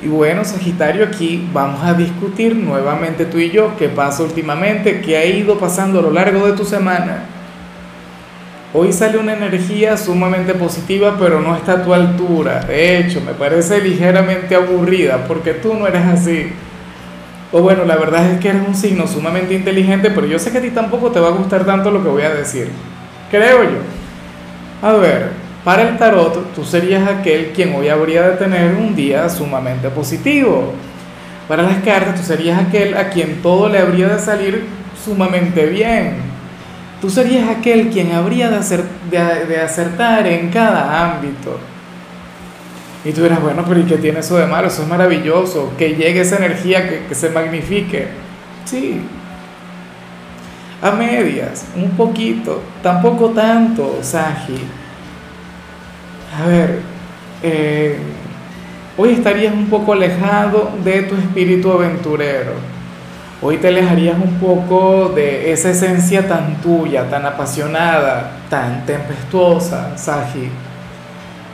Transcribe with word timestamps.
Y 0.00 0.06
bueno, 0.06 0.44
Sagitario, 0.44 1.04
aquí 1.04 1.48
vamos 1.52 1.82
a 1.82 1.92
discutir 1.92 2.54
nuevamente 2.54 3.24
tú 3.24 3.38
y 3.38 3.50
yo 3.50 3.76
qué 3.76 3.88
pasa 3.88 4.22
últimamente, 4.22 5.00
qué 5.00 5.16
ha 5.16 5.24
ido 5.24 5.58
pasando 5.58 5.98
a 5.98 6.02
lo 6.02 6.12
largo 6.12 6.46
de 6.46 6.52
tu 6.52 6.64
semana. 6.64 7.24
Hoy 8.72 8.92
sale 8.92 9.18
una 9.18 9.32
energía 9.32 9.96
sumamente 9.96 10.54
positiva, 10.54 11.16
pero 11.18 11.40
no 11.40 11.56
está 11.56 11.72
a 11.72 11.82
tu 11.82 11.92
altura. 11.92 12.60
De 12.60 12.98
hecho, 12.98 13.20
me 13.22 13.32
parece 13.32 13.80
ligeramente 13.80 14.54
aburrida 14.54 15.24
porque 15.26 15.54
tú 15.54 15.74
no 15.74 15.86
eres 15.86 16.04
así. 16.04 16.52
O 17.50 17.62
bueno, 17.62 17.84
la 17.84 17.96
verdad 17.96 18.30
es 18.30 18.38
que 18.40 18.50
eres 18.50 18.68
un 18.68 18.74
signo 18.74 19.08
sumamente 19.08 19.54
inteligente, 19.54 20.10
pero 20.10 20.26
yo 20.26 20.38
sé 20.38 20.52
que 20.52 20.58
a 20.58 20.62
ti 20.62 20.70
tampoco 20.70 21.10
te 21.10 21.18
va 21.18 21.28
a 21.28 21.32
gustar 21.32 21.64
tanto 21.64 21.90
lo 21.90 22.02
que 22.02 22.10
voy 22.10 22.22
a 22.22 22.30
decir. 22.30 22.68
Creo 23.30 23.64
yo. 23.64 23.78
A 24.86 24.92
ver, 24.92 25.30
para 25.64 25.88
el 25.88 25.98
tarot, 25.98 26.54
tú 26.54 26.64
serías 26.64 27.08
aquel 27.08 27.52
quien 27.52 27.74
hoy 27.74 27.88
habría 27.88 28.28
de 28.28 28.36
tener 28.36 28.74
un 28.74 28.94
día 28.94 29.28
sumamente 29.28 29.88
positivo. 29.90 30.72
Para 31.46 31.62
las 31.62 31.82
cartas, 31.82 32.20
tú 32.20 32.22
serías 32.22 32.58
aquel 32.58 32.96
a 32.96 33.10
quien 33.10 33.42
todo 33.42 33.68
le 33.68 33.78
habría 33.78 34.08
de 34.08 34.18
salir 34.18 34.66
sumamente 35.04 35.66
bien. 35.66 36.16
Tú 37.00 37.10
serías 37.10 37.48
aquel 37.48 37.88
quien 37.90 38.12
habría 38.12 38.50
de, 38.50 39.60
acertar 39.60 40.26
en 40.26 40.50
cada 40.50 41.12
ámbito. 41.12 41.58
Y 43.04 43.12
tú 43.12 43.22
dirás, 43.22 43.40
bueno, 43.40 43.64
pero 43.66 43.80
¿y 43.80 43.84
qué 43.84 43.96
tiene 43.96 44.20
eso 44.20 44.36
de 44.36 44.46
malo? 44.46 44.68
Eso 44.68 44.82
es 44.82 44.88
maravilloso, 44.88 45.72
que 45.78 45.94
llegue 45.94 46.20
esa 46.20 46.36
energía, 46.36 46.88
que, 46.88 47.06
que 47.06 47.14
se 47.14 47.30
magnifique. 47.30 48.08
Sí, 48.64 49.00
a 50.80 50.92
medias, 50.92 51.66
un 51.74 51.90
poquito, 51.90 52.62
tampoco 52.82 53.30
tanto, 53.30 53.98
Saji. 54.00 54.58
A 56.36 56.46
ver, 56.46 56.80
eh, 57.42 57.96
hoy 58.96 59.12
estarías 59.12 59.54
un 59.54 59.66
poco 59.68 59.94
alejado 59.94 60.70
de 60.84 61.02
tu 61.02 61.14
espíritu 61.14 61.72
aventurero. 61.72 62.52
Hoy 63.40 63.56
te 63.56 63.68
alejarías 63.68 64.16
un 64.18 64.34
poco 64.34 65.12
de 65.14 65.52
esa 65.52 65.70
esencia 65.70 66.28
tan 66.28 66.60
tuya, 66.60 67.08
tan 67.08 67.24
apasionada, 67.24 68.32
tan 68.50 68.84
tempestuosa, 68.84 69.96
Saji. 69.96 70.50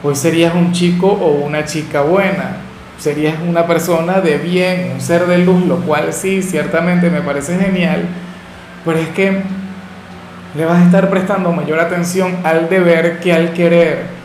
Hoy 0.03 0.17
serías 0.17 0.55
un 0.55 0.73
chico 0.73 1.07
o 1.07 1.45
una 1.45 1.65
chica 1.65 2.01
buena. 2.01 2.57
Serías 2.99 3.37
una 3.47 3.67
persona 3.67 4.21
de 4.21 4.39
bien, 4.39 4.93
un 4.95 5.01
ser 5.01 5.27
de 5.27 5.39
luz, 5.39 5.65
lo 5.67 5.81
cual 5.81 6.13
sí, 6.13 6.43
ciertamente 6.43 7.11
me 7.11 7.21
parece 7.21 7.59
genial. 7.59 8.03
Pero 8.85 8.99
es 8.99 9.09
que 9.09 9.43
le 10.57 10.65
vas 10.65 10.81
a 10.81 10.85
estar 10.85 11.11
prestando 11.11 11.53
mayor 11.53 11.81
atención 11.81 12.39
al 12.45 12.69
deber 12.69 13.21
que 13.21 13.33
al 13.33 13.53
querer 13.53 14.24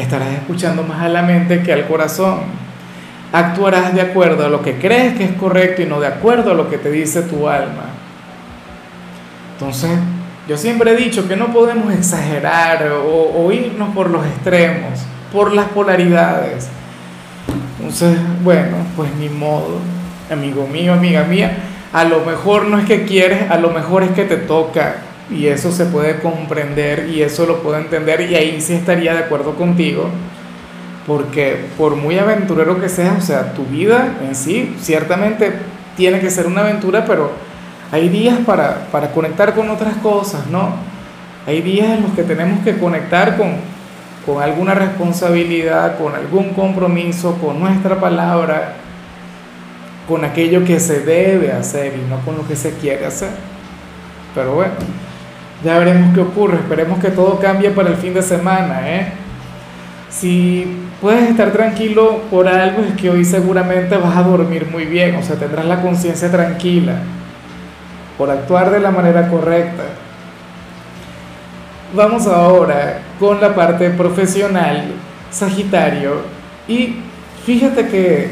estarás 0.00 0.32
escuchando 0.32 0.82
más 0.82 1.02
a 1.02 1.08
la 1.08 1.22
mente 1.22 1.62
que 1.62 1.72
al 1.72 1.86
corazón. 1.86 2.40
Actuarás 3.32 3.94
de 3.94 4.00
acuerdo 4.00 4.46
a 4.46 4.48
lo 4.48 4.62
que 4.62 4.78
crees 4.78 5.16
que 5.16 5.24
es 5.24 5.32
correcto 5.32 5.82
y 5.82 5.86
no 5.86 6.00
de 6.00 6.06
acuerdo 6.06 6.52
a 6.52 6.54
lo 6.54 6.68
que 6.70 6.78
te 6.78 6.90
dice 6.90 7.22
tu 7.22 7.48
alma. 7.48 7.84
Entonces, 9.52 9.90
yo 10.48 10.56
siempre 10.56 10.92
he 10.92 10.96
dicho 10.96 11.26
que 11.26 11.36
no 11.36 11.52
podemos 11.52 11.92
exagerar 11.92 12.92
o, 12.92 13.50
irnos 13.50 13.94
por 13.94 14.10
los 14.10 14.24
extremos, 14.26 15.00
por 15.32 15.52
las 15.52 15.66
polaridades. 15.68 16.68
Entonces, 17.78 18.18
bueno, 18.42 18.76
pues 18.96 19.10
ni 19.18 19.28
modo, 19.28 19.78
amigo 20.30 20.66
mío, 20.66 20.92
amiga 20.92 21.24
mía, 21.24 21.56
a 21.92 22.04
lo 22.04 22.24
mejor 22.24 22.66
no 22.66 22.78
es 22.78 22.84
que 22.84 23.04
quieres, 23.04 23.50
a 23.50 23.58
lo 23.58 23.70
mejor 23.70 24.02
es 24.02 24.10
que 24.10 24.24
te 24.24 24.36
toca 24.36 24.96
y 25.30 25.46
eso 25.46 25.72
se 25.72 25.86
puede 25.86 26.20
comprender 26.20 27.08
y 27.08 27.22
eso 27.22 27.46
lo 27.46 27.62
puedo 27.62 27.78
entender 27.78 28.20
y 28.22 28.34
ahí 28.34 28.60
sí 28.60 28.74
estaría 28.74 29.14
de 29.14 29.20
acuerdo 29.20 29.54
contigo, 29.54 30.08
porque 31.06 31.66
por 31.78 31.96
muy 31.96 32.18
aventurero 32.18 32.80
que 32.80 32.88
seas, 32.88 33.18
o 33.18 33.26
sea, 33.26 33.52
tu 33.54 33.64
vida 33.64 34.14
en 34.26 34.34
sí 34.34 34.76
ciertamente 34.80 35.52
tiene 35.96 36.20
que 36.20 36.30
ser 36.30 36.46
una 36.46 36.62
aventura, 36.62 37.04
pero 37.06 37.32
hay 37.90 38.08
días 38.08 38.38
para, 38.44 38.86
para 38.90 39.12
conectar 39.12 39.54
con 39.54 39.70
otras 39.70 39.96
cosas, 39.98 40.46
¿no? 40.48 40.74
Hay 41.46 41.62
días 41.62 41.88
en 41.88 42.02
los 42.02 42.12
que 42.12 42.22
tenemos 42.22 42.64
que 42.64 42.78
conectar 42.78 43.36
con, 43.36 43.56
con 44.26 44.42
alguna 44.42 44.74
responsabilidad, 44.74 45.98
con 45.98 46.14
algún 46.14 46.50
compromiso, 46.54 47.36
con 47.36 47.60
nuestra 47.60 48.00
palabra, 48.00 48.74
con 50.08 50.24
aquello 50.24 50.64
que 50.64 50.80
se 50.80 51.00
debe 51.00 51.52
hacer 51.52 51.94
y 51.94 52.10
no 52.10 52.18
con 52.20 52.36
lo 52.36 52.46
que 52.46 52.56
se 52.56 52.74
quiere 52.74 53.06
hacer. 53.06 53.30
Pero 54.34 54.54
bueno. 54.54 55.03
Ya 55.64 55.78
veremos 55.78 56.12
qué 56.14 56.20
ocurre, 56.20 56.56
esperemos 56.58 56.98
que 56.98 57.10
todo 57.10 57.38
cambie 57.38 57.70
para 57.70 57.88
el 57.88 57.96
fin 57.96 58.12
de 58.12 58.22
semana, 58.22 58.82
¿eh? 58.86 59.12
Si 60.10 60.66
puedes 61.00 61.30
estar 61.30 61.52
tranquilo 61.52 62.20
por 62.30 62.46
algo 62.46 62.82
es 62.82 63.00
que 63.00 63.10
hoy 63.10 63.24
seguramente 63.24 63.96
vas 63.96 64.16
a 64.16 64.22
dormir 64.22 64.68
muy 64.70 64.84
bien, 64.84 65.16
o 65.16 65.22
sea, 65.22 65.36
tendrás 65.36 65.64
la 65.64 65.80
conciencia 65.80 66.30
tranquila 66.30 66.98
por 68.18 68.30
actuar 68.30 68.70
de 68.70 68.80
la 68.80 68.90
manera 68.90 69.28
correcta. 69.28 69.84
Vamos 71.94 72.26
ahora 72.26 73.00
con 73.18 73.40
la 73.40 73.54
parte 73.54 73.88
profesional, 73.90 74.84
Sagitario, 75.30 76.22
y 76.68 76.96
fíjate 77.46 77.88
que, 77.88 78.30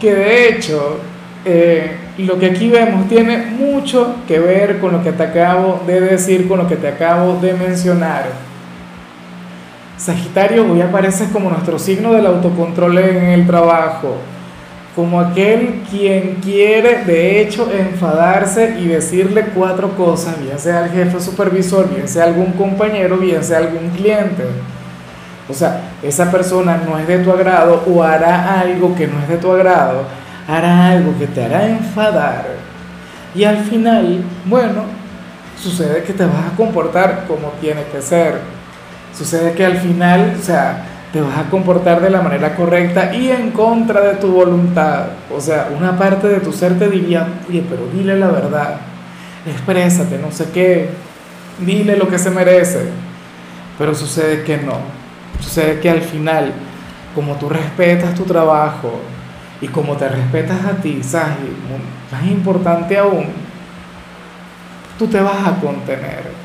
que 0.00 0.14
de 0.14 0.48
hecho 0.48 0.98
eh, 1.44 1.96
lo 2.18 2.38
que 2.38 2.46
aquí 2.46 2.68
vemos 2.68 3.08
tiene 3.08 3.38
mucho 3.38 4.16
que 4.26 4.38
ver 4.38 4.78
con 4.78 4.92
lo 4.92 5.02
que 5.02 5.12
te 5.12 5.22
acabo 5.22 5.80
de 5.86 6.00
decir, 6.00 6.48
con 6.48 6.58
lo 6.58 6.68
que 6.68 6.76
te 6.76 6.88
acabo 6.88 7.36
de 7.36 7.54
mencionar. 7.54 8.26
Sagitario 9.96 10.70
hoy 10.70 10.80
aparece 10.80 11.28
como 11.30 11.50
nuestro 11.50 11.78
signo 11.78 12.12
del 12.12 12.26
autocontrol 12.26 12.98
en 12.98 13.24
el 13.26 13.46
trabajo, 13.46 14.16
como 14.96 15.20
aquel 15.20 15.82
quien 15.90 16.36
quiere 16.42 17.04
de 17.04 17.40
hecho 17.40 17.70
enfadarse 17.70 18.76
y 18.80 18.86
decirle 18.86 19.46
cuatro 19.54 19.90
cosas, 19.90 20.40
bien 20.42 20.58
sea 20.58 20.84
el 20.84 20.90
jefe 20.90 21.20
supervisor, 21.20 21.88
bien 21.94 22.08
sea 22.08 22.24
algún 22.24 22.52
compañero, 22.52 23.18
bien 23.18 23.44
sea 23.44 23.58
algún 23.58 23.90
cliente. 23.90 24.44
O 25.48 25.52
sea, 25.52 25.80
esa 26.02 26.30
persona 26.30 26.80
no 26.86 26.98
es 26.98 27.06
de 27.06 27.18
tu 27.18 27.30
agrado 27.30 27.82
o 27.86 28.02
hará 28.02 28.60
algo 28.60 28.94
que 28.94 29.06
no 29.06 29.20
es 29.20 29.28
de 29.28 29.36
tu 29.36 29.50
agrado 29.52 30.04
hará 30.50 30.90
algo 30.90 31.16
que 31.18 31.26
te 31.26 31.44
hará 31.44 31.68
enfadar 31.68 32.46
y 33.34 33.44
al 33.44 33.58
final, 33.58 34.24
bueno, 34.46 34.82
sucede 35.60 36.02
que 36.02 36.12
te 36.12 36.24
vas 36.24 36.52
a 36.52 36.56
comportar 36.56 37.26
como 37.28 37.48
tiene 37.60 37.84
que 37.92 38.02
ser. 38.02 38.40
Sucede 39.16 39.52
que 39.52 39.64
al 39.64 39.76
final, 39.76 40.34
o 40.38 40.42
sea, 40.42 40.84
te 41.12 41.20
vas 41.20 41.38
a 41.38 41.50
comportar 41.50 42.00
de 42.00 42.10
la 42.10 42.22
manera 42.22 42.56
correcta 42.56 43.14
y 43.14 43.30
en 43.30 43.52
contra 43.52 44.00
de 44.00 44.14
tu 44.16 44.32
voluntad. 44.32 45.06
O 45.34 45.40
sea, 45.40 45.68
una 45.76 45.96
parte 45.96 46.28
de 46.28 46.40
tu 46.40 46.52
ser 46.52 46.78
te 46.78 46.88
diría, 46.88 47.26
oye, 47.48 47.64
pero 47.68 47.82
dile 47.92 48.16
la 48.16 48.28
verdad, 48.28 48.76
exprésate, 49.46 50.18
no 50.18 50.32
sé 50.32 50.50
qué, 50.52 50.90
dile 51.60 51.96
lo 51.96 52.08
que 52.08 52.18
se 52.18 52.30
merece. 52.30 52.88
Pero 53.78 53.94
sucede 53.94 54.42
que 54.42 54.56
no. 54.58 54.74
Sucede 55.40 55.78
que 55.78 55.88
al 55.88 56.02
final, 56.02 56.52
como 57.14 57.36
tú 57.36 57.48
respetas 57.48 58.14
tu 58.14 58.24
trabajo, 58.24 59.00
y 59.60 59.68
como 59.68 59.96
te 59.96 60.08
respetas 60.08 60.64
a 60.64 60.76
ti, 60.80 61.02
Saji, 61.02 61.50
más 62.10 62.24
importante 62.26 62.96
aún, 62.96 63.26
tú 64.98 65.06
te 65.06 65.20
vas 65.20 65.46
a 65.46 65.60
contener. 65.60 66.40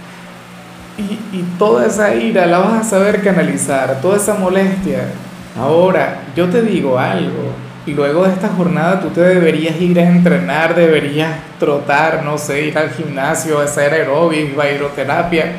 Y, 0.97 1.37
y, 1.37 1.45
toda 1.59 1.87
esa 1.87 2.15
ira 2.15 2.45
la 2.45 2.59
vas 2.59 2.81
a 2.81 2.89
saber 2.89 3.21
canalizar, 3.21 3.99
toda 4.01 4.15
esa 4.15 4.35
molestia. 4.35 5.09
Ahora, 5.59 6.21
yo 6.35 6.49
te 6.49 6.61
digo 6.61 6.97
algo, 6.97 7.51
luego 7.85 8.25
de 8.25 8.33
esta 8.33 8.49
jornada 8.49 9.01
tú 9.01 9.09
te 9.09 9.21
deberías 9.21 9.79
ir 9.79 9.99
a 9.99 10.07
entrenar, 10.07 10.73
deberías 10.73 11.31
trotar, 11.59 12.23
no 12.23 12.37
sé, 12.37 12.67
ir 12.67 12.77
al 12.77 12.89
gimnasio, 12.91 13.59
hacer 13.59 13.93
aeróbic, 13.93 14.55
bailoterapia 14.55 15.51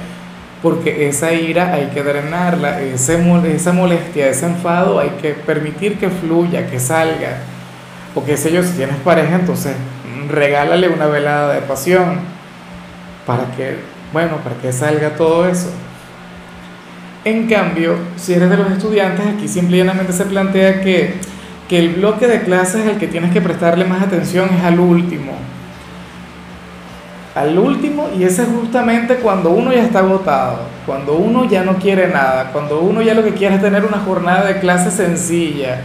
porque 0.67 1.09
esa 1.09 1.33
ira 1.33 1.75
hay 1.75 1.91
que 1.95 2.03
drenarla, 2.03 2.81
esa 2.81 3.17
molestia, 3.73 4.27
ese 4.27 4.47
enfado 4.47 4.99
hay 4.99 5.11
que 5.23 5.31
permitir 5.31 5.97
que 5.97 6.11
fluya, 6.11 6.69
que 6.69 6.81
salga. 6.81 7.39
O 8.17 8.25
qué 8.25 8.37
sé 8.37 8.51
si 8.65 8.73
tienes 8.73 8.97
pareja, 8.97 9.37
entonces 9.37 9.77
mm, 9.77 10.29
regálale 10.29 10.89
una 10.89 11.07
velada 11.07 11.55
de 11.55 11.61
pasión 11.61 12.19
para 13.25 13.45
que, 13.53 13.77
bueno, 14.13 14.39
para 14.43 14.57
que 14.57 14.73
salga 14.73 15.11
todo 15.11 15.47
eso. 15.47 15.71
En 17.25 17.47
cambio, 17.47 17.97
si 18.17 18.35
eres 18.35 18.51
de 18.51 18.57
los 18.57 18.73
estudiantes, 18.73 19.25
aquí 19.25 19.47
simplemente 19.47 20.13
se 20.13 20.25
plantea 20.25 20.81
que 20.81 21.15
que 21.69 21.79
el 21.79 21.95
bloque 21.95 22.27
de 22.27 22.43
clases 22.43 22.87
al 22.87 22.99
que 22.99 23.07
tienes 23.07 23.33
que 23.33 23.41
prestarle 23.41 23.85
más 23.85 24.03
atención 24.03 24.49
es 24.57 24.65
al 24.65 24.79
último. 24.79 25.33
Al 27.37 27.59
último, 27.59 28.09
y 28.19 28.25
ese 28.25 28.43
es 28.43 28.49
justamente 28.49 29.17
cuando 29.17 29.51
uno 29.51 29.73
ya 29.73 29.83
está 29.83 30.01
agotado, 30.01 30.61
cuando 30.87 31.15
uno 31.15 31.45
ya 31.45 31.63
no 31.63 31.77
quiere 31.77 32.09
nada, 32.09 32.51
cuando 32.51 32.81
uno 32.81 33.03
ya 33.03 33.15
lo 33.15 33.23
que 33.23 33.35
quiere 33.35 33.57
es 33.57 33.61
tener 33.61 33.85
una 33.85 33.99
jornada 33.99 34.47
de 34.47 34.59
clase 34.59 34.91
sencilla, 34.91 35.83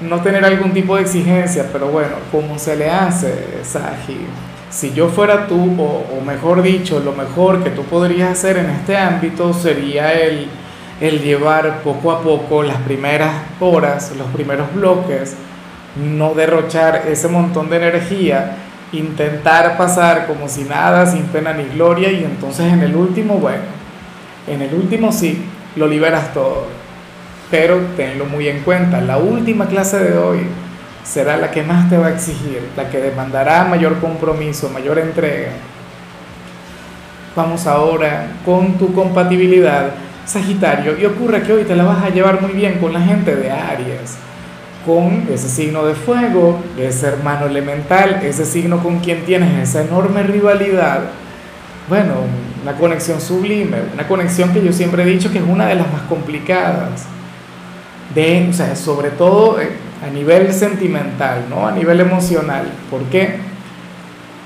no 0.00 0.20
tener 0.20 0.44
algún 0.44 0.72
tipo 0.72 0.96
de 0.96 1.02
exigencia, 1.02 1.66
pero 1.72 1.86
bueno, 1.86 2.16
¿cómo 2.32 2.58
se 2.58 2.76
le 2.76 2.90
hace, 2.90 3.32
Saji? 3.62 4.26
Si 4.70 4.92
yo 4.92 5.08
fuera 5.08 5.46
tú, 5.46 5.76
o, 5.80 6.18
o 6.18 6.20
mejor 6.26 6.62
dicho, 6.62 7.00
lo 7.00 7.12
mejor 7.12 7.62
que 7.62 7.70
tú 7.70 7.84
podrías 7.84 8.32
hacer 8.32 8.58
en 8.58 8.68
este 8.68 8.96
ámbito 8.96 9.54
sería 9.54 10.12
el 10.12 10.48
el 11.00 11.22
llevar 11.22 11.82
poco 11.82 12.10
a 12.10 12.22
poco 12.22 12.62
las 12.62 12.78
primeras 12.78 13.32
horas, 13.60 14.12
los 14.16 14.26
primeros 14.28 14.72
bloques, 14.74 15.34
no 15.96 16.34
derrochar 16.34 17.04
ese 17.08 17.28
montón 17.28 17.70
de 17.70 17.76
energía, 17.76 18.56
intentar 18.92 19.76
pasar 19.76 20.26
como 20.26 20.48
si 20.48 20.64
nada, 20.64 21.06
sin 21.06 21.24
pena 21.24 21.52
ni 21.52 21.64
gloria, 21.64 22.10
y 22.10 22.24
entonces 22.24 22.72
en 22.72 22.80
el 22.80 22.96
último, 22.96 23.34
bueno, 23.34 23.62
en 24.46 24.62
el 24.62 24.74
último 24.74 25.12
sí, 25.12 25.44
lo 25.76 25.86
liberas 25.86 26.32
todo. 26.32 26.66
Pero 27.50 27.78
tenlo 27.96 28.26
muy 28.26 28.48
en 28.48 28.60
cuenta, 28.60 29.00
la 29.00 29.18
última 29.18 29.66
clase 29.66 29.98
de 29.98 30.16
hoy 30.18 30.40
será 31.04 31.36
la 31.36 31.50
que 31.50 31.62
más 31.62 31.88
te 31.88 31.96
va 31.96 32.08
a 32.08 32.10
exigir, 32.10 32.62
la 32.76 32.90
que 32.90 32.98
demandará 32.98 33.64
mayor 33.64 33.98
compromiso, 34.00 34.68
mayor 34.70 34.98
entrega. 34.98 35.52
Vamos 37.34 37.66
ahora 37.66 38.26
con 38.44 38.78
tu 38.78 38.92
compatibilidad 38.92 39.92
Sagitario, 40.28 40.98
y 40.98 41.06
ocurre 41.06 41.42
que 41.42 41.54
hoy 41.54 41.64
te 41.64 41.74
la 41.74 41.84
vas 41.84 42.04
a 42.04 42.10
llevar 42.10 42.42
muy 42.42 42.52
bien 42.52 42.78
con 42.78 42.92
la 42.92 43.00
gente 43.00 43.34
de 43.34 43.50
Aries, 43.50 44.18
con 44.88 45.28
ese 45.30 45.50
signo 45.50 45.84
de 45.84 45.94
fuego, 45.94 46.58
ese 46.78 47.08
hermano 47.08 47.44
elemental, 47.44 48.20
ese 48.22 48.46
signo 48.46 48.82
con 48.82 49.00
quien 49.00 49.26
tienes 49.26 49.68
esa 49.68 49.82
enorme 49.82 50.22
rivalidad. 50.22 51.10
Bueno, 51.90 52.14
una 52.62 52.72
conexión 52.72 53.20
sublime, 53.20 53.76
una 53.92 54.08
conexión 54.08 54.50
que 54.50 54.64
yo 54.64 54.72
siempre 54.72 55.02
he 55.02 55.06
dicho 55.06 55.30
que 55.30 55.40
es 55.40 55.44
una 55.46 55.66
de 55.66 55.74
las 55.74 55.92
más 55.92 56.00
complicadas, 56.08 57.04
de, 58.14 58.48
o 58.48 58.52
sea, 58.54 58.74
sobre 58.74 59.10
todo 59.10 59.60
eh, 59.60 59.68
a 60.02 60.08
nivel 60.08 60.54
sentimental, 60.54 61.44
¿no? 61.50 61.66
a 61.66 61.72
nivel 61.72 62.00
emocional. 62.00 62.72
¿Por 62.90 63.02
qué? 63.10 63.40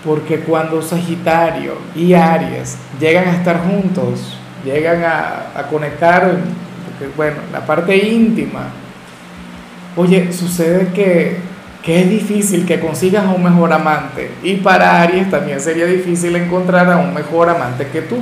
Porque 0.05 0.41
cuando 0.41 0.83
Sagitario 0.83 1.75
y 1.95 2.15
Aries 2.15 2.79
llegan 2.99 3.29
a 3.29 3.37
estar 3.37 3.61
juntos, 3.63 4.37
llegan 4.65 5.05
a, 5.05 5.69
conectar, 5.71 6.37
porque, 6.85 7.15
bueno, 7.17 7.37
la 7.53 7.65
parte 7.65 7.97
íntima. 7.97 8.82
Oye, 9.97 10.33
sucede 10.33 10.89
que, 10.95 11.37
que 11.83 12.01
es 12.01 12.11
difícil 12.11 12.65
que 12.65 12.81
consigas 12.81 13.25
a 13.25 13.31
un 13.31 13.43
mejor 13.43 13.73
amante 13.73 14.31
y 14.43 14.57
para 14.57 15.03
Aries 15.03 15.31
también 15.31 15.61
sería 15.61 15.87
difícil 15.87 16.35
encontrar 16.37 16.91
a 16.91 16.97
un 16.99 17.13
mejor 17.13 17.51
amante 17.51 17.89
que 17.89 18.03
tú. 18.03 18.17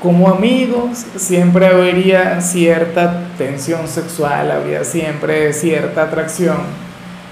Como 0.00 0.30
amigos 0.30 1.04
siempre 1.16 1.66
habría 1.66 2.40
cierta 2.40 3.24
tensión 3.36 3.86
sexual, 3.86 4.50
habría 4.50 4.82
siempre 4.84 5.52
cierta 5.52 6.04
atracción 6.04 6.58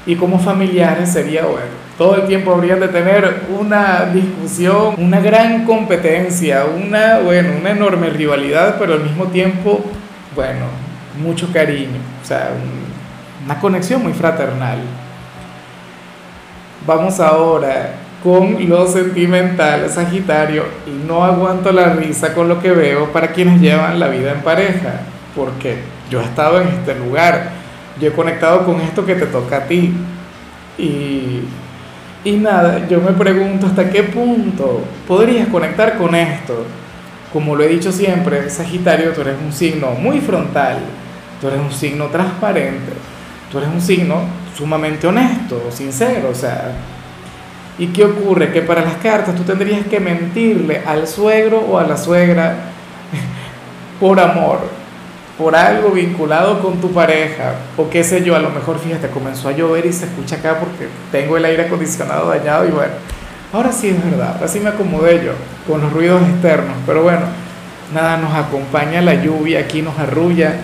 y 0.05 0.17
como 0.17 0.39
familiares 0.39 1.13
sería 1.13 1.47
bueno 1.47 1.89
todo 1.99 2.15
el 2.15 2.29
tiempo 2.29 2.53
habrían 2.53 2.79
de 2.79 2.87
tener 2.89 3.43
una 3.59 4.05
discusión, 4.05 4.95
una 4.99 5.19
gran 5.19 5.65
competencia, 5.65 6.65
una, 6.65 7.19
bueno, 7.19 7.51
una 7.61 7.71
enorme 7.71 8.09
rivalidad, 8.11 8.77
pero 8.79 8.95
al 8.95 9.03
mismo 9.03 9.27
tiempo, 9.27 9.85
bueno, 10.37 10.67
mucho 11.21 11.53
cariño, 11.53 11.99
o 12.23 12.27
sea, 12.27 12.51
una 13.45 13.59
conexión 13.61 14.03
muy 14.03 14.13
fraternal. 14.13 14.79
Vamos 16.87 17.21
ahora 17.21 17.95
con 18.23 18.69
lo 18.69 18.87
sentimental, 18.87 19.89
Sagitario, 19.91 20.65
no 21.07 21.25
aguanto 21.25 21.71
la 21.73 21.93
risa 21.95 22.35
con 22.35 22.49
lo 22.49 22.61
que 22.61 22.73
veo 22.73 23.13
para 23.13 23.29
quienes 23.29 23.61
llevan 23.61 24.01
la 24.01 24.09
vida 24.09 24.33
en 24.33 24.41
pareja, 24.41 25.01
porque 25.37 25.79
yo 26.11 26.21
he 26.21 26.25
estado 26.25 26.61
en 26.61 26.69
este 26.69 26.95
lugar, 26.95 27.51
yo 28.01 28.09
he 28.09 28.13
conectado 28.13 28.65
con 28.65 28.81
esto 28.81 29.05
que 29.05 29.15
te 29.15 29.27
toca 29.27 29.59
a 29.59 29.65
ti, 29.65 29.93
y 30.79 31.43
y 32.25 32.33
nada, 32.33 32.87
yo 32.89 33.01
me 33.01 33.13
pregunto 33.13 33.67
hasta 33.67 33.89
qué 33.89 34.03
punto 34.03 34.83
podrías 35.07 35.49
conectar 35.49 35.97
con 35.97 36.15
esto. 36.15 36.65
Como 37.33 37.55
lo 37.55 37.63
he 37.63 37.69
dicho 37.69 37.93
siempre, 37.93 38.51
Sagitario, 38.51 39.13
tú 39.13 39.21
eres 39.21 39.37
un 39.43 39.53
signo 39.53 39.93
muy 39.93 40.21
frontal, 40.21 40.79
tú 41.41 41.49
eres 41.49 41.61
un 41.61 41.73
signo 41.73 42.07
transparente, 42.07 42.93
tú 43.51 43.59
eres 43.59 43.71
un 43.71 43.81
signo 43.81 44.23
sumamente 44.57 45.07
honesto, 45.07 45.63
sincero, 45.71 46.31
o 46.31 46.35
sea. 46.35 46.73
¿Y 47.79 47.89
qué 47.89 48.05
ocurre? 48.05 48.53
Que 48.53 48.63
para 48.63 48.83
las 48.83 48.97
cartas 48.97 49.37
tú 49.37 49.45
tendrías 49.45 49.87
que 49.87 50.01
mentirle 50.01 50.83
al 50.85 51.07
suegro 51.07 51.61
o 51.61 51.79
a 51.79 51.85
la 51.85 51.97
suegra 51.97 52.57
por 54.01 54.19
amor 54.19 54.79
por 55.39 55.55
algo 55.55 55.93
vinculado 55.93 56.61
con 56.61 56.81
tu 56.81 56.91
pareja, 56.91 57.55
o 57.77 57.89
qué 57.89 58.03
sé 58.03 58.25
yo, 58.25 58.35
a 58.35 58.41
lo 58.41 58.51
mejor 58.51 58.81
fíjate, 58.81 59.09
comenzó 59.09 59.49
a 59.49 59.53
llover 59.53 59.87
y 59.87 59.93
se 59.93 60.07
escucha 60.07 60.37
acá 60.37 60.59
porque 60.59 60.89
tengo 61.13 61.37
el 61.37 61.45
aire 61.45 61.67
acondicionado 61.67 62.29
dañado 62.29 62.67
y 62.67 62.73
bueno, 62.73 62.93
ahora 63.53 63.71
sí 63.71 63.89
es 63.89 64.05
verdad, 64.05 64.35
ahora 64.35 64.49
sí 64.49 64.59
me 64.59 64.71
acomodé 64.71 65.25
yo 65.25 65.33
con 65.65 65.81
los 65.81 65.93
ruidos 65.93 66.21
externos, 66.23 66.75
pero 66.85 67.05
bueno, 67.05 67.27
nada, 67.95 68.17
nos 68.17 68.35
acompaña 68.35 69.01
la 69.01 69.15
lluvia, 69.15 69.61
aquí 69.61 69.81
nos 69.81 69.97
arrulla. 69.97 70.57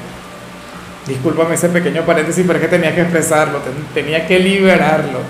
Discúlpame 1.06 1.54
ese 1.54 1.68
pequeño 1.68 2.02
paréntesis, 2.02 2.44
pero 2.46 2.58
es 2.58 2.64
que 2.64 2.70
tenía 2.70 2.94
que 2.94 3.02
expresarlo, 3.02 3.60
tenía 3.92 4.26
que 4.26 4.38
liberarlo. 4.38 5.20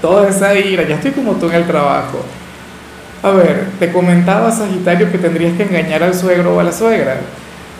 Toda 0.00 0.28
esa 0.28 0.54
ira, 0.54 0.86
ya 0.86 0.94
estoy 0.94 1.10
como 1.10 1.32
tú 1.34 1.48
en 1.48 1.54
el 1.54 1.66
trabajo. 1.66 2.24
A 3.22 3.30
ver, 3.30 3.66
te 3.80 3.90
comentaba 3.90 4.50
Sagitario 4.52 5.10
que 5.10 5.18
tendrías 5.18 5.56
que 5.56 5.64
engañar 5.64 6.04
al 6.04 6.14
suegro 6.14 6.54
o 6.54 6.60
a 6.60 6.64
la 6.64 6.72
suegra 6.72 7.16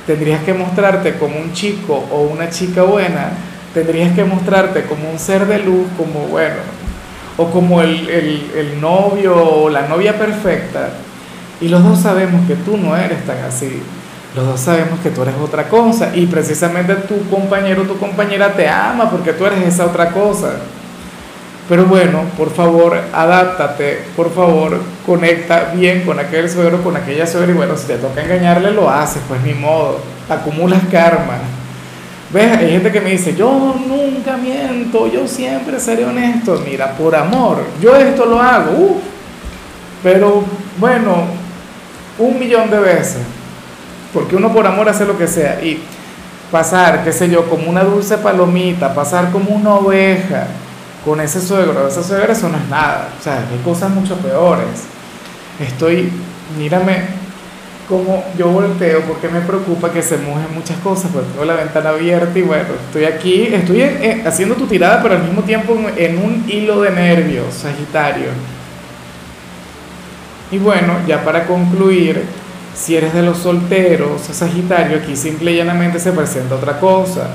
tendrías 0.08 0.42
que 0.42 0.54
mostrarte 0.54 1.18
como 1.18 1.38
un 1.38 1.52
chico 1.52 2.02
o 2.10 2.22
una 2.22 2.48
chica 2.48 2.82
buena, 2.82 3.28
tendrías 3.74 4.14
que 4.14 4.24
mostrarte 4.24 4.84
como 4.84 5.10
un 5.10 5.18
ser 5.18 5.46
de 5.46 5.58
luz, 5.58 5.86
como 5.98 6.20
bueno, 6.28 6.56
o 7.36 7.50
como 7.50 7.82
el, 7.82 8.08
el, 8.08 8.80
novio 8.80 9.36
o 9.36 9.68
la 9.68 9.86
novia 9.86 10.18
perfecta. 10.18 10.88
Y 11.60 11.68
los 11.68 11.84
dos 11.84 12.00
sabemos 12.00 12.46
que 12.48 12.54
tú 12.54 12.78
no 12.78 12.96
eres 12.96 13.22
tan 13.26 13.36
así. 13.46 13.82
Los 14.38 14.46
dos 14.46 14.60
sabemos 14.60 15.00
que 15.00 15.10
tú 15.10 15.22
eres 15.22 15.34
otra 15.42 15.68
cosa 15.68 16.12
y 16.14 16.26
precisamente 16.26 16.94
tu 16.94 17.28
compañero 17.28 17.82
o 17.82 17.86
tu 17.86 17.98
compañera 17.98 18.52
te 18.52 18.68
ama 18.68 19.10
porque 19.10 19.32
tú 19.32 19.44
eres 19.44 19.66
esa 19.66 19.86
otra 19.86 20.10
cosa. 20.10 20.50
Pero 21.68 21.86
bueno, 21.86 22.22
por 22.36 22.54
favor, 22.54 22.96
adáptate, 23.12 24.04
por 24.14 24.32
favor, 24.32 24.80
conecta 25.04 25.72
bien 25.74 26.04
con 26.06 26.20
aquel 26.20 26.48
suegro, 26.48 26.84
con 26.84 26.96
aquella 26.96 27.26
suegra 27.26 27.50
y 27.50 27.54
bueno, 27.56 27.76
si 27.76 27.88
te 27.88 27.96
toca 27.96 28.22
engañarle, 28.22 28.70
lo 28.70 28.88
haces, 28.88 29.20
pues 29.26 29.42
ni 29.42 29.54
modo, 29.54 29.98
acumulas 30.28 30.82
karma. 30.88 31.38
¿Ves? 32.32 32.58
Hay 32.58 32.70
gente 32.70 32.92
que 32.92 33.00
me 33.00 33.10
dice, 33.10 33.34
yo 33.34 33.74
nunca 33.88 34.36
miento, 34.36 35.08
yo 35.08 35.26
siempre 35.26 35.80
seré 35.80 36.04
honesto. 36.04 36.62
Mira, 36.64 36.92
por 36.92 37.16
amor, 37.16 37.64
yo 37.82 37.96
esto 37.96 38.24
lo 38.24 38.40
hago, 38.40 38.70
uff, 38.70 39.02
pero 40.04 40.44
bueno, 40.78 41.24
un 42.20 42.38
millón 42.38 42.70
de 42.70 42.78
veces, 42.78 43.18
porque 44.12 44.36
uno 44.36 44.52
por 44.52 44.66
amor 44.66 44.88
hace 44.88 45.04
lo 45.04 45.18
que 45.18 45.26
sea 45.26 45.62
y 45.62 45.82
pasar, 46.50 47.04
qué 47.04 47.12
sé 47.12 47.28
yo, 47.28 47.48
como 47.48 47.68
una 47.68 47.84
dulce 47.84 48.18
palomita, 48.18 48.94
pasar 48.94 49.30
como 49.30 49.50
una 49.50 49.74
oveja 49.74 50.46
con 51.04 51.20
ese 51.20 51.40
suegro, 51.40 51.86
esa 51.86 52.02
suegra, 52.02 52.32
eso 52.32 52.48
no 52.48 52.56
es 52.56 52.68
nada. 52.68 53.08
O 53.18 53.22
sea, 53.22 53.38
hay 53.38 53.58
cosas 53.64 53.90
mucho 53.90 54.16
peores. 54.16 54.84
Estoy, 55.60 56.10
mírame 56.56 57.18
como 57.88 58.22
yo 58.36 58.48
volteo 58.48 59.00
porque 59.02 59.28
me 59.28 59.40
preocupa 59.40 59.90
que 59.90 60.02
se 60.02 60.18
mojen 60.18 60.54
muchas 60.54 60.76
cosas, 60.78 61.10
porque 61.10 61.30
tengo 61.30 61.44
la 61.46 61.54
ventana 61.54 61.90
abierta 61.90 62.38
y 62.38 62.42
bueno, 62.42 62.64
estoy 62.86 63.04
aquí, 63.04 63.48
estoy 63.52 63.82
haciendo 64.26 64.56
tu 64.56 64.66
tirada, 64.66 65.02
pero 65.02 65.14
al 65.14 65.24
mismo 65.24 65.42
tiempo 65.42 65.74
en 65.96 66.18
un 66.18 66.44
hilo 66.48 66.82
de 66.82 66.90
nervios, 66.90 67.54
Sagitario. 67.54 68.28
Y 70.50 70.58
bueno, 70.58 70.98
ya 71.06 71.24
para 71.24 71.46
concluir, 71.46 72.24
si 72.78 72.96
eres 72.96 73.12
de 73.12 73.22
los 73.22 73.38
solteros, 73.38 74.22
Sagitario, 74.22 74.98
aquí 74.98 75.16
simple 75.16 75.52
y 75.52 75.56
llanamente 75.56 75.98
se 75.98 76.12
presenta 76.12 76.54
otra 76.54 76.78
cosa. 76.78 77.28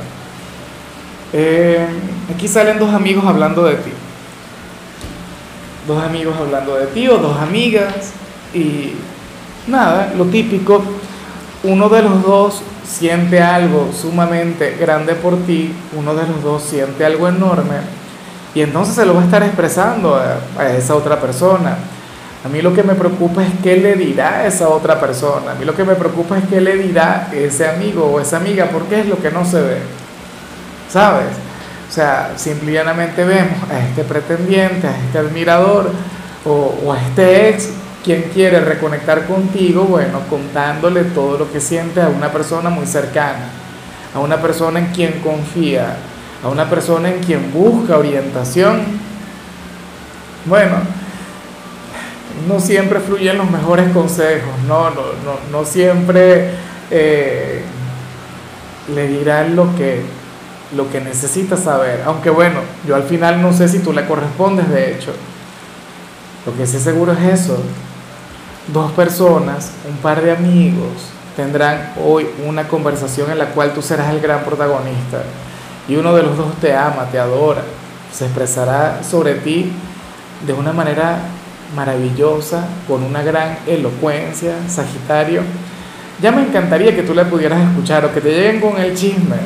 Eh, 1.33 1.85
aquí 2.33 2.47
salen 2.47 2.79
dos 2.79 2.93
amigos 2.93 3.25
hablando 3.25 3.63
de 3.63 3.75
ti. 3.75 3.91
Dos 5.87 6.01
amigos 6.01 6.35
hablando 6.39 6.75
de 6.75 6.85
ti 6.87 7.07
o 7.09 7.17
dos 7.17 7.37
amigas. 7.39 8.11
Y 8.53 8.93
nada, 9.67 10.13
lo 10.17 10.25
típico, 10.25 10.81
uno 11.63 11.89
de 11.89 12.01
los 12.03 12.23
dos 12.23 12.61
siente 12.87 13.41
algo 13.41 13.89
sumamente 13.91 14.77
grande 14.79 15.15
por 15.15 15.37
ti, 15.45 15.73
uno 15.97 16.15
de 16.15 16.27
los 16.27 16.41
dos 16.43 16.63
siente 16.63 17.05
algo 17.05 17.27
enorme 17.27 18.03
y 18.55 18.61
entonces 18.61 18.95
se 18.95 19.05
lo 19.05 19.15
va 19.15 19.21
a 19.21 19.25
estar 19.25 19.41
expresando 19.41 20.15
a, 20.15 20.37
a, 20.57 20.69
esa 20.69 20.95
otra 20.95 21.19
persona. 21.19 21.77
A 22.45 22.49
mí 22.49 22.61
lo 22.61 22.73
que 22.73 22.83
me 22.83 22.95
preocupa 22.95 23.43
es 23.43 23.51
qué 23.63 23.77
le 23.77 23.95
dirá 23.95 24.45
esa 24.45 24.69
otra 24.69 24.99
persona. 24.99 25.51
A 25.51 25.55
mí 25.55 25.65
lo 25.65 25.75
que 25.75 25.83
me 25.83 25.95
preocupa 25.95 26.37
es 26.37 26.43
qué 26.49 26.59
le 26.59 26.75
dirá 26.77 27.29
ese 27.31 27.67
amigo 27.67 28.05
o 28.05 28.19
esa 28.19 28.37
amiga, 28.37 28.69
porque 28.71 28.99
es 28.99 29.07
lo 29.07 29.21
que 29.21 29.31
no 29.31 29.45
se 29.45 29.61
ve. 29.61 29.77
¿sabes? 30.93 31.25
O 31.89 31.91
sea, 31.91 32.33
simplemente 32.35 33.23
vemos 33.23 33.69
a 33.69 33.79
este 33.79 34.03
pretendiente, 34.03 34.87
a 34.87 34.95
este 34.95 35.17
admirador 35.17 35.91
o, 36.45 36.75
o 36.85 36.93
a 36.93 37.01
este 37.01 37.49
ex 37.49 37.69
quien 38.03 38.23
quiere 38.33 38.59
reconectar 38.59 39.25
contigo, 39.25 39.85
bueno, 39.85 40.19
contándole 40.29 41.05
todo 41.05 41.37
lo 41.37 41.51
que 41.51 41.59
siente 41.59 42.01
a 42.01 42.09
una 42.09 42.31
persona 42.31 42.69
muy 42.69 42.85
cercana, 42.85 43.47
a 44.13 44.19
una 44.19 44.41
persona 44.41 44.79
en 44.79 44.87
quien 44.87 45.19
confía, 45.21 45.95
a 46.43 46.49
una 46.49 46.69
persona 46.69 47.09
en 47.09 47.23
quien 47.23 47.51
busca 47.51 47.97
orientación. 47.97 48.81
Bueno, 50.45 50.75
no 52.47 52.59
siempre 52.59 52.99
fluyen 52.99 53.37
los 53.37 53.49
mejores 53.49 53.91
consejos, 53.91 54.51
no, 54.67 54.89
no, 54.89 55.01
no, 55.23 55.37
no 55.51 55.65
siempre 55.65 56.51
eh, 56.91 57.61
le 58.93 59.07
dirán 59.07 59.55
lo 59.55 59.75
que, 59.75 60.01
lo 60.75 60.89
que 60.91 61.01
saber. 61.57 62.03
Aunque 62.05 62.29
bueno, 62.29 62.59
yo 62.87 62.95
al 62.95 63.03
final 63.03 63.41
no 63.41 63.53
sé 63.53 63.67
si 63.67 63.79
tú 63.79 63.93
le 63.93 64.05
correspondes, 64.05 64.69
de 64.69 64.93
hecho. 64.93 65.11
Lo 66.45 66.55
que 66.57 66.67
sí 66.67 66.79
seguro 66.79 67.13
es 67.13 67.41
eso. 67.41 67.57
Dos 68.73 68.91
personas, 68.91 69.71
un 69.89 69.97
par 69.97 70.21
de 70.21 70.31
amigos, 70.31 71.09
tendrán 71.35 71.93
hoy 72.03 72.27
una 72.45 72.67
conversación 72.67 73.31
en 73.31 73.37
la 73.37 73.47
cual 73.47 73.73
tú 73.73 73.81
serás 73.81 74.09
el 74.09 74.19
gran 74.19 74.43
protagonista. 74.43 75.23
Y 75.87 75.95
uno 75.95 76.13
de 76.15 76.23
los 76.23 76.37
dos 76.37 76.53
te 76.61 76.75
ama, 76.75 77.07
te 77.11 77.19
adora, 77.19 77.61
se 78.11 78.25
expresará 78.25 79.01
sobre 79.03 79.35
ti 79.35 79.71
de 80.45 80.53
una 80.53 80.71
manera 80.71 81.19
maravillosa, 81.75 82.67
con 82.87 83.03
una 83.03 83.21
gran 83.23 83.57
elocuencia, 83.67 84.55
Sagitario. 84.67 85.41
Ya 86.21 86.31
me 86.31 86.43
encantaría 86.43 86.95
que 86.95 87.03
tú 87.03 87.13
le 87.13 87.25
pudieras 87.25 87.61
escuchar 87.61 88.05
o 88.05 88.13
que 88.13 88.21
te 88.21 88.29
lleguen 88.29 88.61
con 88.61 88.79
el 88.79 88.95
chisme. 88.95 89.37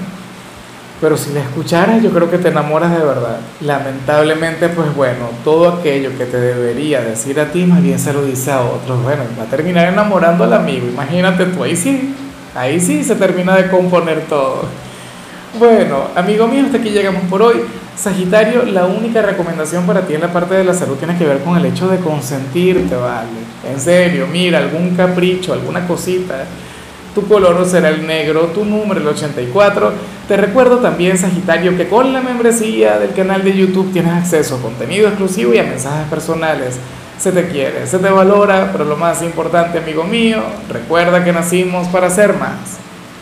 Pero 0.99 1.15
si 1.15 1.31
le 1.31 1.41
escucharas, 1.41 2.01
yo 2.01 2.09
creo 2.09 2.29
que 2.29 2.39
te 2.39 2.47
enamoras 2.47 2.91
de 2.91 3.05
verdad. 3.05 3.37
Lamentablemente, 3.61 4.69
pues 4.69 4.95
bueno, 4.95 5.29
todo 5.43 5.69
aquello 5.69 6.09
que 6.17 6.25
te 6.25 6.39
debería 6.39 7.01
decir 7.01 7.39
a 7.39 7.51
ti, 7.51 7.65
más 7.65 7.83
bien 7.83 7.99
se 7.99 8.13
lo 8.13 8.23
dice 8.25 8.51
a 8.51 8.61
otros. 8.61 9.03
Bueno, 9.03 9.23
va 9.39 9.43
a 9.43 9.47
terminar 9.47 9.87
enamorando 9.87 10.43
al 10.43 10.53
amigo. 10.53 10.87
Imagínate 10.87 11.45
tú, 11.45 11.63
ahí 11.63 11.75
sí, 11.75 12.15
ahí 12.55 12.79
sí 12.79 13.03
se 13.03 13.15
termina 13.15 13.55
de 13.55 13.69
componer 13.69 14.21
todo. 14.21 14.63
Bueno, 15.59 16.07
amigo 16.15 16.47
mío, 16.47 16.65
hasta 16.65 16.77
aquí 16.77 16.89
llegamos 16.89 17.23
por 17.29 17.43
hoy. 17.43 17.61
Sagitario, 17.97 18.63
la 18.63 18.85
única 18.85 19.23
recomendación 19.23 19.87
para 19.87 20.05
ti 20.05 20.13
en 20.13 20.21
la 20.21 20.31
parte 20.31 20.53
de 20.53 20.63
la 20.63 20.75
salud 20.75 20.97
tiene 20.97 21.17
que 21.17 21.25
ver 21.25 21.39
con 21.39 21.57
el 21.57 21.65
hecho 21.65 21.87
de 21.87 21.97
consentirte, 21.97 22.95
¿vale? 22.95 23.27
En 23.67 23.79
serio, 23.79 24.27
mira, 24.31 24.59
algún 24.59 24.95
capricho, 24.95 25.51
alguna 25.51 25.87
cosita. 25.87 26.45
Tu 27.15 27.27
color 27.27 27.65
será 27.65 27.89
el 27.89 28.05
negro, 28.05 28.51
tu 28.53 28.63
número 28.63 29.01
el 29.01 29.07
84. 29.07 29.91
Te 30.27 30.37
recuerdo 30.37 30.77
también, 30.77 31.17
Sagitario, 31.17 31.75
que 31.75 31.87
con 31.87 32.13
la 32.13 32.21
membresía 32.21 32.99
del 32.99 33.13
canal 33.13 33.43
de 33.43 33.57
YouTube 33.57 33.91
tienes 33.91 34.13
acceso 34.13 34.57
a 34.57 34.61
contenido 34.61 35.07
exclusivo 35.07 35.55
y 35.55 35.57
a 35.57 35.63
mensajes 35.63 36.07
personales. 36.07 36.77
Se 37.17 37.31
te 37.31 37.47
quiere, 37.47 37.87
se 37.87 37.97
te 37.97 38.09
valora, 38.11 38.69
pero 38.71 38.85
lo 38.85 38.95
más 38.95 39.23
importante, 39.23 39.79
amigo 39.79 40.03
mío, 40.03 40.43
recuerda 40.69 41.23
que 41.23 41.33
nacimos 41.33 41.87
para 41.87 42.11
ser 42.11 42.35
más. 42.35 42.77